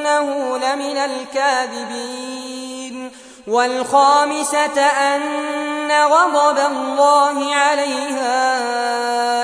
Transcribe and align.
إنه 0.00 0.58
لمن 0.58 0.96
الكاذبين 0.96 2.50
والخامسة 3.46 4.82
أن 4.82 5.90
غضب 5.90 6.58
الله 6.58 7.54
عليها 7.54 8.60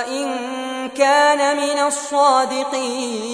إن 0.07 0.37
كان 0.97 1.57
من 1.57 1.79
الصادقين 1.87 3.27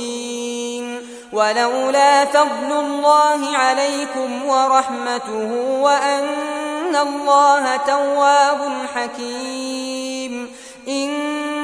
ولولا 1.34 2.26
فضل 2.26 2.72
الله 2.72 3.58
عليكم 3.58 4.46
ورحمته 4.46 5.52
وأن 5.82 6.96
الله 6.96 7.76
تواب 7.76 8.72
حكيم 8.96 10.56
إن 10.88 11.53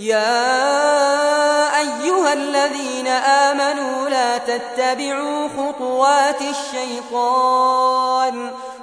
يا 0.00 1.78
أيها 1.78 2.32
الذين 2.32 3.06
آمنوا 3.06 4.08
لا 4.08 4.38
تتبعوا 4.38 5.48
خطوات 5.48 6.40
الشيطان 6.40 8.00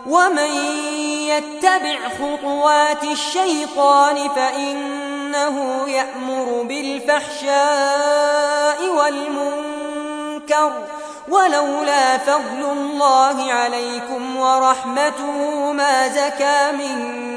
ومن 0.07 0.55
يتبع 1.27 1.97
خطوات 2.19 3.03
الشيطان 3.03 4.29
فإنه 4.29 5.85
يأمر 5.87 6.63
بالفحشاء 6.63 7.57
والمنكر 8.95 10.71
ولولا 11.29 12.17
فضل 12.17 12.65
الله 12.71 13.53
عليكم 13.53 14.37
ورحمته 14.37 15.71
ما 15.71 16.07
زكى 16.07 16.71
منكم 16.71 17.27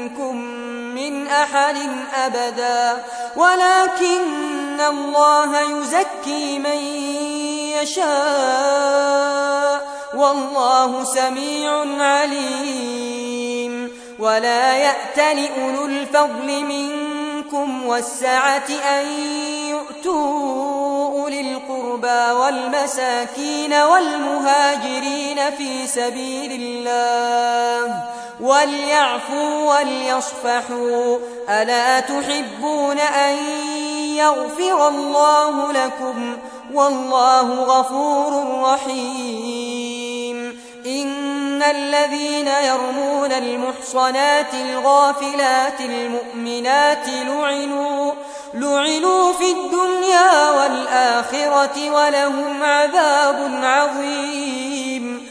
أحد 1.31 1.77
أبدا 2.15 3.03
ولكن 3.35 4.81
الله 4.81 5.61
يزكي 5.61 6.59
من 6.59 6.79
يشاء. 7.81 9.21
والله 10.15 11.03
سميع 11.03 12.03
عليم. 12.03 14.01
ولا 14.19 14.77
يأتل 14.77 15.49
أولو 15.61 15.85
الفضل 15.85 16.63
منكم 16.63 17.85
والسعة 17.85 18.69
أن 18.69 19.05
يؤتوا 19.69 21.21
أولي 21.21 21.41
القربى 21.41 22.31
والمساكين 22.31 23.73
والمهاجرين 23.73 25.51
في 25.57 25.87
سبيل 25.87 26.51
الله. 26.51 28.03
وليعفوا 28.41 29.79
وليصفحوا. 29.79 31.17
ألا 31.49 31.99
تحبون 31.99 32.99
أن 32.99 33.35
يغفر 34.15 34.87
الله 34.87 35.71
لكم؟ 35.71 36.37
والله 36.73 37.63
غفور 37.63 38.61
رحيم. 38.63 40.61
إن 40.85 41.63
الذين 41.63 42.47
يرمون 42.47 43.31
المحصنات 43.31 44.53
الغافلات 44.53 45.81
المؤمنات 45.81 47.07
لعنوا 47.07 48.11
لعنوا 48.53 49.33
في 49.33 49.51
الدنيا 49.51 50.49
والآخرة 50.49 51.91
ولهم 51.91 52.63
عذاب 52.63 53.59
عظيم. 53.63 55.30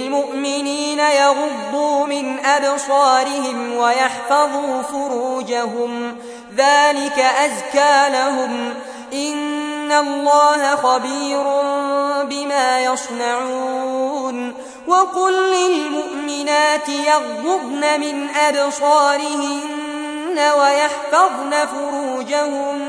للمؤمنين 0.61 0.99
يغضوا 0.99 2.05
من 2.05 2.45
أبصارهم 2.45 3.77
ويحفظوا 3.77 4.81
فروجهم. 4.81 6.15
ذلك 6.57 7.19
أزكى 7.19 8.09
لهم. 8.09 8.73
إن 9.13 9.91
الله 9.91 10.75
خبير 10.75 11.43
بما 12.23 12.83
يصنعون. 12.83 14.53
وقل 14.87 15.33
للمؤمنات 15.33 16.89
يغضبن 16.89 17.99
من 17.99 18.27
أبصارهن 18.29 19.71
ويحفظن 20.59 21.51
فروجهن 21.51 22.81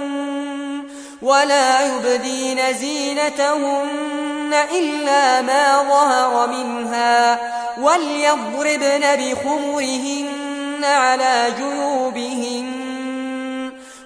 ولا 1.22 1.86
يبدين 1.86 2.72
زينتهن. 2.72 4.21
إلا 4.54 5.42
ما 5.42 5.82
ظهر 5.82 6.46
منها 6.46 7.38
وليضربن 7.80 9.16
بخمرهن 9.16 10.84
على 10.84 11.52
جيوبهن 11.58 12.82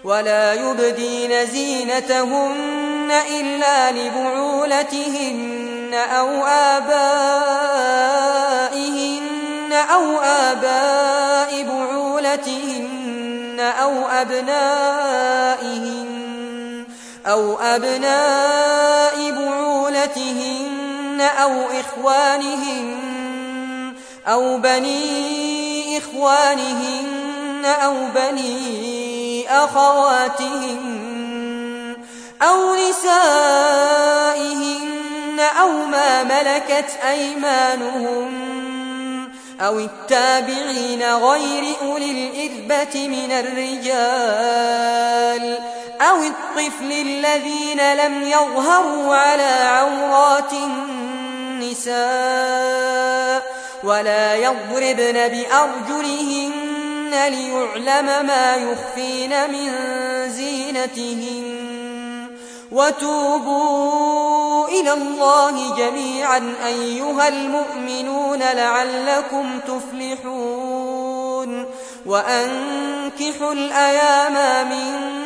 ولا 0.05 0.55
يبدين 0.55 1.47
زينتهن 1.47 3.12
إلا 3.41 3.91
لبعولتهن 3.91 5.95
أو 5.95 6.47
آبائهن 6.47 7.76
أو 9.73 10.21
آباء 10.21 11.62
بعولتهن 11.62 13.61
أو 13.61 14.09
أبنائهن 14.09 16.15
أو 17.26 17.59
أبناء 17.59 19.30
بعولتهن 19.30 21.21
أو 21.21 21.52
إخوانهن 21.80 23.06
أو 24.26 24.59
بني 24.59 25.99
إخوانهن 25.99 27.64
أو 27.64 27.95
بني 28.14 29.50
أخواتهن 29.50 30.97
أو 32.42 32.75
نسائهن 32.75 34.26
أو 35.61 35.87
ما 35.87 36.25
ملكت 36.25 36.90
أيمانهن 37.11 38.47
أو 39.61 39.78
التابعين 39.78 41.02
غير 41.02 41.75
أولي 41.83 42.11
الإذبة 42.11 43.09
من 43.09 43.33
الرجال 43.33 44.76
أو 46.00 46.23
الطفل 46.23 46.93
الذين 46.93 47.95
لم 47.95 48.23
يظهروا 48.23 49.17
على 49.17 49.43
عورات 49.43 50.53
النساء 51.62 53.57
ولا 53.85 54.35
يضربن 54.35 55.29
بأرجلهن 55.29 57.11
ليعلم 57.11 58.26
ما 58.26 58.57
يخفين 58.57 59.50
من 59.50 59.73
زينتهن. 60.31 61.67
وتوبوا 62.73 64.69
إلى 64.69 64.93
الله 64.93 65.76
جميعا 65.76 66.55
أيها 66.67 67.29
المؤمنون 67.29 68.38
لعلكم 68.38 69.61
تفلحون. 69.61 71.67
وأنكحوا 72.07 73.53
الأيام 73.53 74.69
منكم 74.69 75.25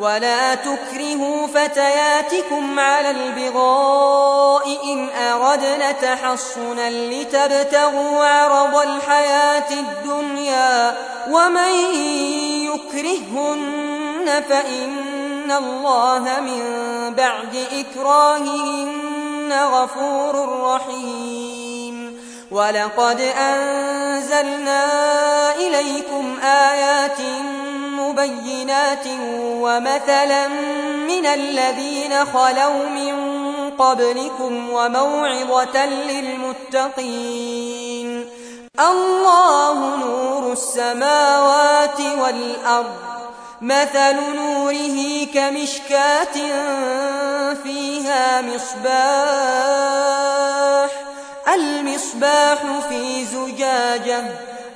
ولا 0.00 0.54
تكرهوا 0.54 1.46
فتياتكم 1.46 2.80
على 2.80 3.10
البغاء 3.10 4.78
إن 4.92 5.08
أردنا 5.10 5.92
تحصنا 5.92 6.90
لتبتغوا 6.90 8.24
عرض 8.24 8.76
الحياة 8.76 9.70
الدنيا 9.70 10.96
ومن 11.30 11.94
يكرهن 12.64 14.42
فإن 14.48 15.50
الله 15.50 16.40
من 16.40 16.62
بعد 17.14 17.66
إكراههن 17.72 19.52
غفور 19.52 20.60
رحيم. 20.62 22.20
ولقد 22.50 23.20
أنزلنا 23.20 24.84
إليكم 25.54 26.38
آيات 26.44 27.18
مبينات 28.20 29.06
ومثلا 29.36 30.48
من 31.08 31.26
الذين 31.26 32.24
خلوا 32.24 32.88
من 32.88 33.14
قبلكم 33.70 34.70
وموعظة 34.70 35.86
للمتقين 36.10 37.50
الله 38.80 39.96
نور 39.96 40.52
السماوات 40.52 42.00
والأرض 42.00 42.94
مثل 43.60 44.16
نوره 44.36 45.26
كمشكاة 45.34 46.34
فيها 47.62 48.42
مصباح 48.42 48.90
المصباح 51.54 52.58
في 52.88 53.24
زجاجة 53.24 54.49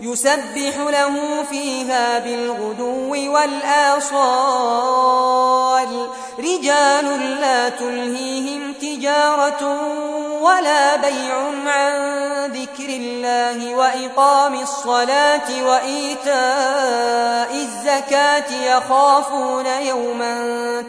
يسبح 0.00 0.76
له 0.76 1.44
فيها 1.50 2.18
بالغدو 2.18 3.32
والآصال. 3.34 4.78
رجال 6.38 7.38
لا 7.40 7.68
تلهيهم 7.68 8.72
تجارة 8.72 9.78
ولا 10.48 10.96
بيع 10.96 11.36
عن 11.66 11.92
ذكر 12.52 12.88
الله 12.88 13.74
وإقام 13.74 14.54
الصلاة 14.54 15.64
وإيتاء 15.64 17.54
الزكاة 17.54 18.76
يخافون 18.76 19.66
يوما 19.66 20.34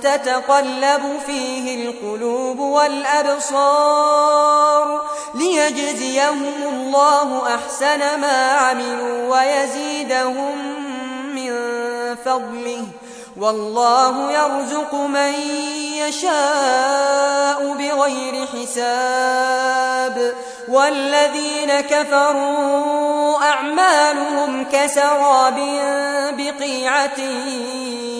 تتقلب 0.04 1.20
فيه 1.26 1.86
القلوب 1.86 2.60
والأبصار 2.60 4.10
ليجزيهم 5.36 6.44
الله 6.68 7.56
أحسن 7.56 8.20
ما 8.22 8.52
عملوا 8.52 9.38
ويزيدهم 9.38 10.58
من 11.36 11.52
فضله 12.26 12.86
والله 13.40 14.32
يرزق 14.32 14.94
من 14.94 15.34
يشاء 16.08 17.74
بغير 17.74 18.48
حساب. 18.48 20.34
والذين 20.68 21.82
كفروا 21.82 23.44
أعمالهم 23.44 24.66
كسراب 24.72 25.56
بقيعة 26.38 27.20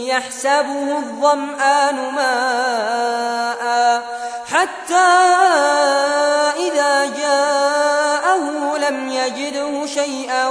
يحسبه 0.08 0.98
الظمآن 0.98 1.96
ماء. 2.16 4.02
حتى 4.52 5.10
إذا 6.58 7.06
جاءه 7.06 8.78
لم 8.78 9.10
يجده 9.10 9.86
شيئا 9.86 10.48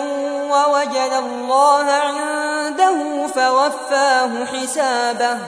ووجد 0.50 1.12
الله 1.12 1.84
عنده 1.92 2.27
فوفاه 3.78 4.44
حسابه 4.44 5.38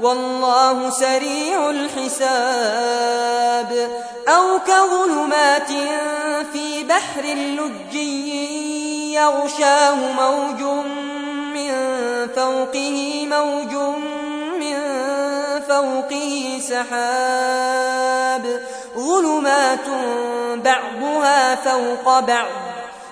والله 0.00 0.90
سريع 0.90 1.70
الحساب 1.70 2.90
أو 4.28 4.58
كظلمات 4.66 5.68
في 6.52 6.84
بحر 6.84 7.22
لجي 7.22 9.14
يغشاه 9.14 9.94
موج 9.94 10.62
من 11.54 11.72
فوقه 12.36 13.26
موج 13.30 13.74
من 14.60 14.76
فوقه 15.68 16.58
سحاب 16.60 18.44
ظلمات 18.96 19.86
بعضها 20.56 21.54
فوق 21.54 22.18
بعض 22.18 22.69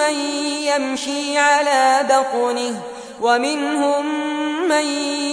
من 0.00 0.14
يمشي 0.64 1.38
على 1.38 2.06
بطنه 2.10 2.80
ومنهم 3.20 4.06
من 4.68 4.84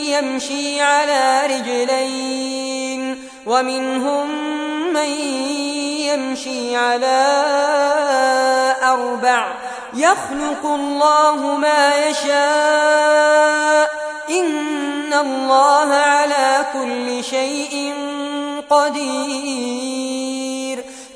يمشي 0.06 0.82
على 0.82 1.42
رجلين 1.46 3.24
ومنهم 3.46 4.28
من 4.94 5.10
يمشي 6.10 6.76
على 6.76 7.46
أربع 8.84 9.48
يخلق 9.94 10.66
الله 10.66 11.56
ما 11.56 12.08
يشاء 12.08 13.92
إن 14.30 15.14
الله 15.14 15.94
على 15.94 16.66
كل 16.74 17.24
شيء 17.24 17.94
قدير 18.70 20.17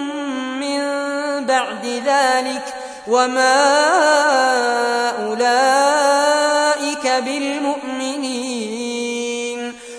بعد 1.45 1.85
ذلك 2.05 2.73
وما 3.07 3.61
أولئك 5.27 7.07
بالمؤمنين 7.25 8.61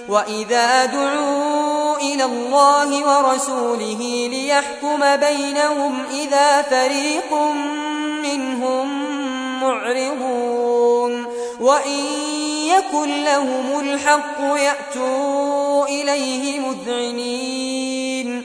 وإذا 0.08 0.84
دعوا 0.84 1.96
إلى 1.96 2.24
الله 2.24 3.06
ورسوله 3.06 4.28
ليحكم 4.30 5.16
بينهم 5.16 6.04
إذا 6.10 6.62
فريق 6.62 7.34
منهم 8.22 9.12
معرضون 9.62 11.26
وإن 11.60 12.04
يكن 12.66 13.24
لهم 13.24 13.80
الحق 13.80 14.40
يأتوا 14.40 15.86
إليه 15.86 16.60
مذعنين 16.60 18.44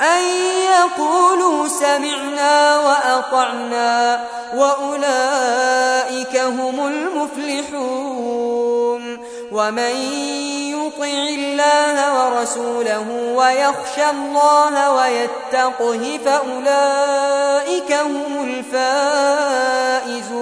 أن 0.00 0.22
يقولوا 0.78 1.68
سمعنا 1.68 2.78
وأطعنا 2.80 4.24
وأولئك 4.54 6.36
هم 6.36 6.86
المفلحون 6.86 8.46
ومن 9.52 9.96
يطع 10.74 11.04
الله 11.04 11.96
ورسوله 12.14 13.06
ويخشى 13.36 14.10
الله 14.10 14.92
ويتقه 14.92 16.18
فأولئك 16.24 17.92
هم 17.92 18.44
الفائزون 18.44 20.36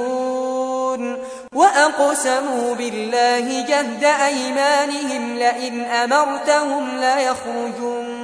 وأقسموا 1.55 2.75
بالله 2.75 3.67
جهد 3.69 4.05
أيمانهم 4.05 5.37
لئن 5.38 5.85
أمرتهم 5.85 6.99
ليخرجون 6.99 8.24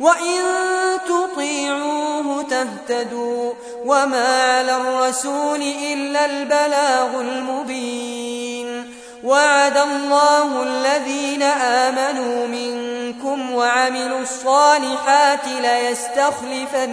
وإن 0.00 0.40
تطيعوه 1.06 2.42
تهتدوا 2.42 3.52
وما 3.84 4.42
على 4.42 4.76
الرسول 4.76 5.62
إلا 5.62 6.24
البلاغ 6.24 7.20
المبين 7.20 8.94
وعد 9.24 9.76
الله 9.76 10.62
الذين 10.62 11.42
آمنوا 11.42 12.46
منكم 12.46 13.54
وعملوا 13.54 14.20
الصالحات 14.20 15.46
ليستخلفنهم 15.62 16.84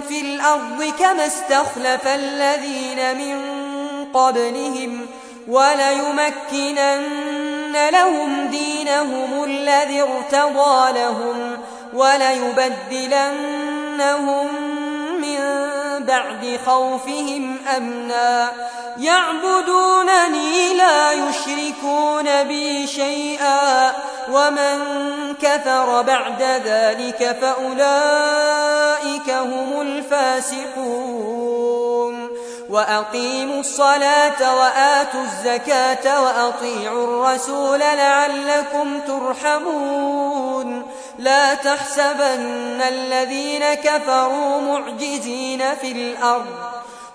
في 0.00 0.20
الأرض 0.20 0.92
كما 0.98 1.26
استخلف 1.26 2.06
الذين 2.06 3.18
من 3.18 3.40
قبلهم 4.14 5.06
وليمكنن 5.48 7.00
لهم 7.92 8.46
دينهم 8.46 9.44
الذي 9.44 10.02
ارتضى 10.02 10.92
لهم 10.92 11.49
وليبدلنهم 11.92 13.28
من 15.20 15.38
بعد 16.04 16.60
خوفهم 16.66 17.56
أمنا. 17.76 18.52
يعبدونني 18.98 20.74
لا 20.74 21.12
يشركون 21.12 22.44
بي 22.44 22.86
شيئا. 22.86 23.92
ومن 24.32 24.78
كفر 25.42 26.02
بعد 26.02 26.42
ذلك 26.42 27.36
فأولئك 27.40 29.30
هم 29.30 29.80
الفاسقون. 29.80 31.20
وأقيموا 32.70 33.60
الصلاة 33.60 34.56
وآتوا 34.56 35.22
الزكاة 35.22 36.22
وأطيعوا 36.22 37.04
الرسول 37.04 37.80
لعلكم 37.80 39.00
ترحمون. 39.06 40.82
لا 41.18 41.54
تحسبن 41.54 42.82
الذين 42.88 43.74
كفروا 43.74 44.60
معجزين 44.60 45.74
في 45.74 45.92
الأرض 45.92 46.46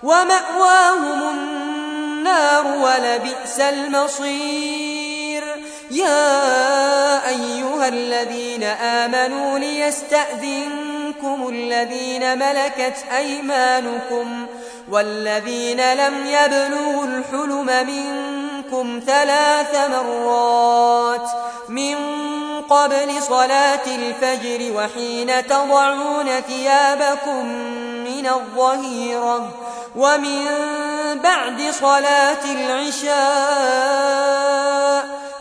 ومأواهم 0.02 1.22
النار 1.30 2.66
ولبئس 2.66 3.60
المصير. 3.60 5.42
يا 5.90 7.28
أيها 7.28 7.88
الذين 7.88 8.62
آمنوا 8.64 9.58
ليستأذنكم 9.58 11.48
الذين 11.48 12.38
ملكت 12.38 13.04
أيمانكم 13.16 14.46
والذين 14.90 15.94
لم 15.94 16.26
يبلغوا 16.26 17.04
الحلم 17.04 17.66
منكم 17.86 19.00
ثلاث 19.06 19.74
مرات 19.90 21.28
من 21.68 21.96
قبل 22.70 23.22
صلاة 23.22 23.86
الفجر 23.86 24.72
وحين 24.76 25.46
تضعون 25.46 26.40
ثيابكم 26.48 27.46
من 28.04 28.26
الظهيرة 28.26 29.50
ومن 29.96 30.44
بعد 31.22 31.62
صلاة 31.80 32.44
العشاء 32.44 33.16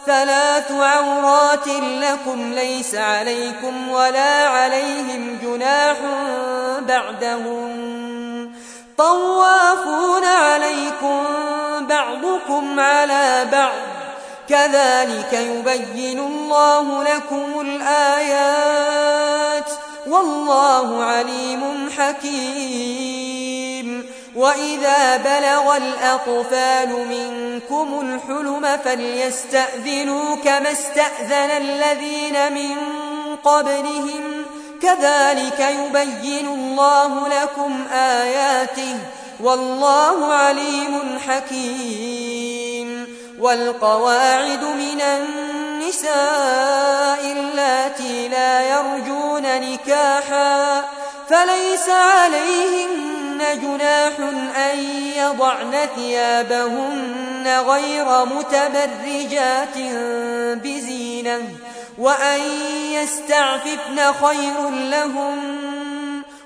ثلاث 0.05 0.71
عورات 0.71 1.67
لكم 1.77 2.53
ليس 2.53 2.95
عليكم 2.95 3.89
ولا 3.89 4.47
عليهم 4.47 5.39
جناح 5.43 5.97
بعدهم 6.81 7.95
طوافون 8.97 10.23
عليكم 10.23 11.23
بعضكم 11.81 12.79
على 12.79 13.47
بعض. 13.51 13.71
كذلك 14.49 15.33
يبين 15.33 16.19
الله 16.19 17.03
لكم 17.03 17.61
الآيات. 17.61 19.69
والله 20.07 21.03
عليم 21.03 21.89
حكيم. 21.97 23.35
وإذا 24.35 25.17
بلغ 25.17 25.77
الأطفال 25.77 26.89
منكم 26.89 28.01
الحلم 28.01 28.77
فليستأذنوا 28.85 30.35
كما 30.35 30.71
استأذن 30.71 31.51
الذين 31.51 32.53
من 32.53 32.77
قبلهم. 33.43 34.45
كذلك 34.85 35.59
يبين 35.59 36.47
الله 36.47 37.27
لكم 37.27 37.87
آياته 37.93 38.97
والله 39.39 40.33
عليم 40.33 41.19
حكيم 41.27 43.07
والقواعد 43.39 44.63
من 44.63 45.01
النساء 45.01 46.11
اللاتي 47.31 48.27
لا 48.27 48.61
يرجون 48.69 49.43
نكاحا 49.43 50.83
فليس 51.29 51.89
عليهن 51.89 53.41
جناح 53.61 54.13
أن 54.71 54.79
يضعن 55.17 55.73
ثيابهن 55.95 57.63
غير 57.67 58.25
متبرجات 58.25 59.77
بزينة 60.63 61.41
وأن 61.97 62.41
يستعففن 62.91 64.13
خير 64.23 64.69
لهم 64.69 65.37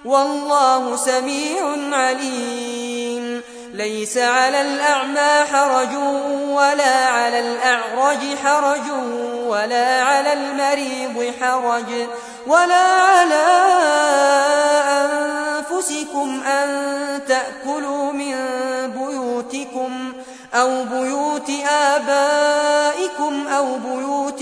والله 0.05 0.95
سميع 0.95 1.75
عليم 1.91 3.41
ليس 3.73 4.17
على 4.17 4.61
الأعمى 4.61 5.45
حرج 5.51 5.95
ولا 6.49 7.05
على 7.05 7.39
الأعرج 7.39 8.37
حرج 8.43 8.91
ولا 9.47 10.03
على 10.03 10.33
المريض 10.33 11.33
حرج 11.41 12.07
ولا 12.47 12.83
على 12.83 13.45
أنفسكم 14.89 16.41
أن 16.43 16.69
تأكلوا 17.27 18.11
من 18.11 18.35
بيوتكم 18.97 20.13
أو 20.53 20.83
بيوت 20.83 21.51
آبائكم 21.69 23.47
أو 23.47 23.65
بيوت 23.77 24.41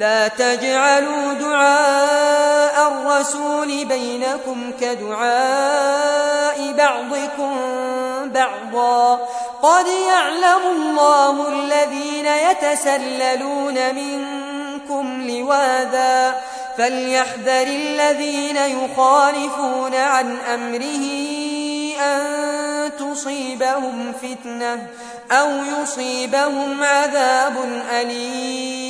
لا 0.00 0.28
تجعلوا 0.28 1.34
دعاء 1.34 2.88
الرسول 2.88 3.84
بينكم 3.84 4.72
كدعاء 4.80 6.72
بعضكم 6.72 7.56
بعضا. 8.24 9.14
قد 9.62 9.86
يعلم 9.86 10.62
الله 10.76 11.48
الذين 11.48 12.26
يتسللون 12.26 13.94
منكم 13.94 15.30
لواذا. 15.30 16.34
فليحذر 16.78 17.66
الذين 17.66 18.56
يخالفون 18.56 19.94
عن 19.94 20.36
أمره 20.54 21.04
أن 22.00 22.22
تصيبهم 22.98 24.12
فتنة 24.22 24.86
أو 25.30 25.50
يصيبهم 25.80 26.84
عذاب 26.84 27.82
أليم. 27.92 28.89